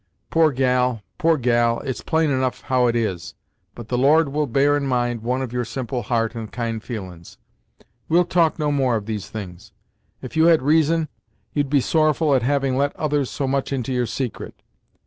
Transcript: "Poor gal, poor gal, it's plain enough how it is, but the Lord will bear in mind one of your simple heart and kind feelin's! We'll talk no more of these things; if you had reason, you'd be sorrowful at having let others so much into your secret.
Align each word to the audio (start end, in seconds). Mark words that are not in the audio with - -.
"Poor 0.31 0.51
gal, 0.51 1.03
poor 1.19 1.37
gal, 1.37 1.79
it's 1.81 2.01
plain 2.01 2.31
enough 2.31 2.61
how 2.61 2.87
it 2.87 2.95
is, 2.95 3.35
but 3.75 3.87
the 3.89 3.97
Lord 3.99 4.29
will 4.29 4.47
bear 4.47 4.75
in 4.75 4.87
mind 4.87 5.21
one 5.21 5.43
of 5.43 5.53
your 5.53 5.63
simple 5.63 6.01
heart 6.01 6.33
and 6.33 6.51
kind 6.51 6.81
feelin's! 6.81 7.37
We'll 8.09 8.25
talk 8.25 8.57
no 8.57 8.71
more 8.71 8.95
of 8.95 9.05
these 9.05 9.29
things; 9.29 9.73
if 10.19 10.35
you 10.35 10.45
had 10.47 10.63
reason, 10.63 11.07
you'd 11.53 11.69
be 11.69 11.81
sorrowful 11.81 12.33
at 12.33 12.41
having 12.41 12.75
let 12.77 12.95
others 12.95 13.29
so 13.29 13.47
much 13.47 13.71
into 13.71 13.93
your 13.93 14.07
secret. 14.07 14.63